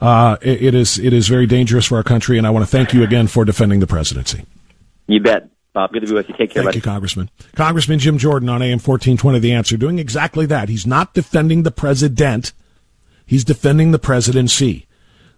[0.00, 2.70] Uh, it, it is it is very dangerous for our country, and I want to
[2.70, 4.44] thank you again for defending the presidency.
[5.06, 5.48] You bet.
[5.72, 6.36] Bob, good to be with you.
[6.36, 6.62] Take care.
[6.62, 6.78] Thank buddy.
[6.78, 7.30] you, Congressman.
[7.56, 10.68] Congressman Jim Jordan on AM 1420 The Answer, doing exactly that.
[10.68, 12.52] He's not defending the president.
[13.26, 14.86] He's defending the presidency.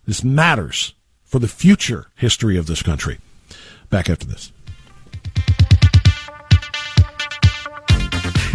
[0.06, 3.18] This matters for the future history of this country.
[3.88, 4.52] Back after this.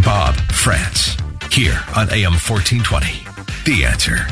[0.04, 1.21] Bob Frantz
[1.54, 3.24] here on AM 1420.
[3.66, 4.26] The answer.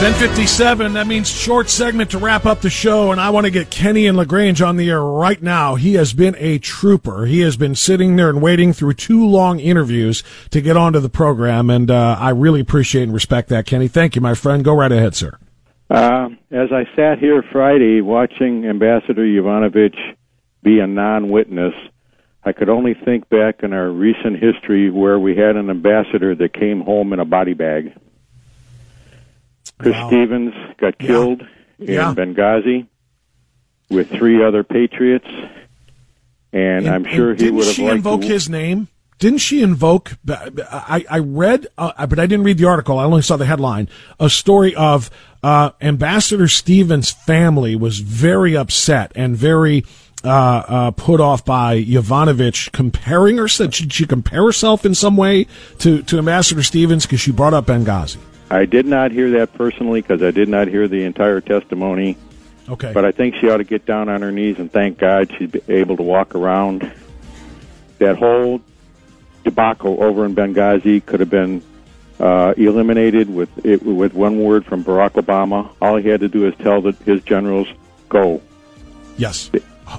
[0.00, 0.92] Ten fifty-seven.
[0.94, 4.06] That means short segment to wrap up the show, and I want to get Kenny
[4.06, 5.76] and Lagrange on the air right now.
[5.76, 7.24] He has been a trooper.
[7.24, 11.08] He has been sitting there and waiting through two long interviews to get onto the
[11.08, 13.88] program, and uh, I really appreciate and respect that, Kenny.
[13.88, 14.62] Thank you, my friend.
[14.62, 15.38] Go right ahead, sir.
[15.88, 19.98] Uh, as I sat here Friday watching Ambassador Yovanovitch
[20.62, 21.74] be a non witness,
[22.44, 26.54] I could only think back in our recent history where we had an ambassador that
[26.54, 27.92] came home in a body bag.
[29.78, 30.08] Chris wow.
[30.08, 31.42] Stevens got killed
[31.78, 31.86] yeah.
[31.86, 32.14] in yeah.
[32.14, 32.86] Benghazi
[33.90, 35.26] with three other patriots,
[36.52, 38.28] and, and I'm sure and he would have she liked invoke to...
[38.28, 38.86] his name.
[39.18, 40.12] Didn't she invoke?
[40.28, 42.98] I, I read, uh, but I didn't read the article.
[42.98, 43.88] I only saw the headline.
[44.18, 45.10] A story of
[45.42, 49.84] uh, Ambassador Stevens' family was very upset and very
[50.24, 53.72] uh, uh, put off by Yovanovitch comparing herself.
[53.72, 55.46] Did she compare herself in some way
[55.78, 58.16] to, to Ambassador Stevens because she brought up Benghazi?
[58.50, 62.16] I did not hear that personally because I did not hear the entire testimony.
[62.68, 62.92] Okay.
[62.92, 65.50] But I think she ought to get down on her knees and thank God she's
[65.68, 66.90] able to walk around.
[67.98, 68.60] That whole
[69.44, 71.62] debacle over in Benghazi could have been
[72.18, 75.70] uh, eliminated with it, with one word from Barack Obama.
[75.80, 77.68] All he had to do is tell the, his generals,
[78.08, 78.40] "Go."
[79.16, 79.50] Yes.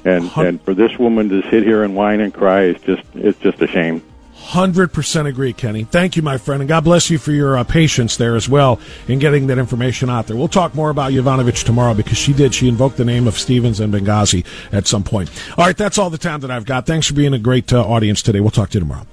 [0.04, 3.38] And and for this woman to sit here and whine and cry is just it's
[3.38, 4.02] just a shame.
[4.34, 5.84] Hundred percent agree, Kenny.
[5.84, 8.78] Thank you, my friend, and God bless you for your uh, patience there as well
[9.08, 10.36] in getting that information out there.
[10.36, 12.54] We'll talk more about Yovanovitch tomorrow because she did.
[12.54, 15.30] She invoked the name of Stevens and Benghazi at some point.
[15.56, 16.86] All right, that's all the time that I've got.
[16.86, 18.40] Thanks for being a great uh, audience today.
[18.40, 19.06] We'll talk to you tomorrow.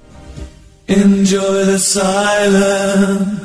[0.86, 3.44] Enjoy the silence.